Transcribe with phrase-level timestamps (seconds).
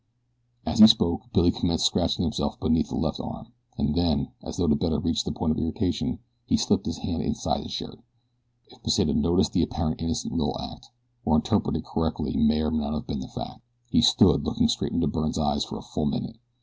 [0.65, 4.65] As he spoke Billy commenced scratching himself beneath the left arm, and then, as though
[4.67, 7.99] to better reach the point of irritation, he slipped his hand inside his shirt.
[8.71, 10.87] If Pesita noticed the apparently innocent little act,
[11.23, 13.61] or interpreted it correctly may or may not have been the fact.
[13.91, 16.39] He stood looking straight into Byrne's eyes for a full minute.